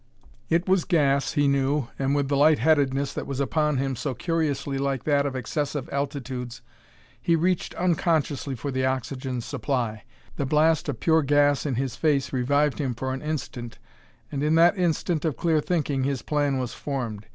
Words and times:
It 0.49 0.67
was 0.67 0.83
gas, 0.83 1.33
he 1.33 1.47
knew, 1.47 1.89
and 1.99 2.15
with 2.15 2.27
the 2.27 2.35
light 2.35 2.57
headedness 2.57 3.13
that 3.13 3.27
was 3.27 3.39
upon 3.39 3.77
him, 3.77 3.95
so 3.95 4.15
curiously 4.15 4.79
like 4.79 5.03
that 5.03 5.27
of 5.27 5.35
excessive 5.35 5.87
altitudes, 5.91 6.63
he 7.21 7.35
reached 7.35 7.75
unconsciously 7.75 8.55
for 8.55 8.71
the 8.71 8.83
oxygen 8.83 9.41
supply. 9.41 10.03
The 10.37 10.47
blast 10.47 10.89
of 10.89 10.99
pure 10.99 11.21
gas 11.21 11.67
in 11.67 11.75
his 11.75 11.95
face 11.97 12.33
revived 12.33 12.79
him 12.79 12.95
for 12.95 13.13
an 13.13 13.21
instant, 13.21 13.77
and 14.31 14.41
in 14.41 14.55
that 14.55 14.75
instant 14.75 15.23
of 15.23 15.37
clear 15.37 15.61
thinking 15.61 16.03
his 16.03 16.23
plan 16.23 16.57
was 16.57 16.73
formed. 16.73 17.27